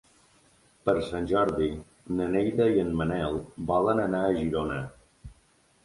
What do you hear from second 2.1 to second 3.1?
na Neida i en